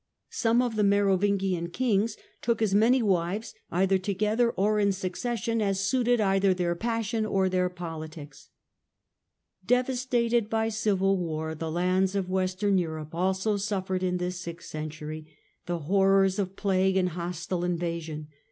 Some 0.31 0.63
of 0.63 0.77
the 0.77 0.83
Merovingian 0.83 1.69
kings 1.69 2.17
took 2.41 2.59
as 2.59 2.73
many 2.73 3.03
wives, 3.03 3.53
either 3.69 3.99
together 3.99 4.49
or 4.49 4.79
in 4.79 4.91
succession, 4.93 5.61
as 5.61 5.79
suited 5.79 6.19
either 6.19 6.55
their 6.55 6.73
passion 6.73 7.23
or 7.23 7.47
their 7.49 7.69
politics." 7.69 8.49
Devastated 9.63 10.49
by 10.49 10.69
civil 10.69 11.17
war, 11.19 11.53
the 11.53 11.69
lands 11.69 12.15
of 12.15 12.31
Western 12.31 12.79
Europe 12.79 13.13
also 13.13 13.57
suffered, 13.57 14.01
in 14.01 14.17
this 14.17 14.39
sixth 14.41 14.69
century, 14.69 15.27
the 15.67 15.77
horrors 15.85 16.39
of 16.39 16.55
plague 16.55 16.97
and 16.97 17.09
hostile 17.09 17.63
invasion. 17.63 18.27